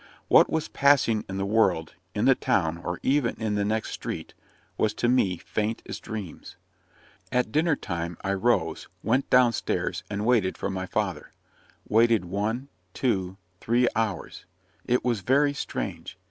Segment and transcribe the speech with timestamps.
[0.29, 4.33] What was passing in the world, in the town, or even in the next street,
[4.75, 6.55] was to me faint as dreams.
[7.31, 11.31] At dinner time I rose, went down stairs, and waited for my father;
[11.87, 14.45] waited one, two, three hours.
[14.87, 16.17] It was very strange.